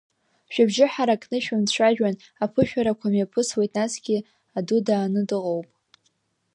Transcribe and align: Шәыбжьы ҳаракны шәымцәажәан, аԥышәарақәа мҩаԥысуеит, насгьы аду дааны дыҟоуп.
Шәыбжьы 0.53 0.85
ҳаракны 0.93 1.37
шәымцәажәан, 1.45 2.15
аԥышәарақәа 2.43 3.07
мҩаԥысуеит, 3.13 3.71
насгьы 3.77 4.17
аду 4.57 4.79
дааны 4.85 5.21
дыҟоуп. 5.29 5.67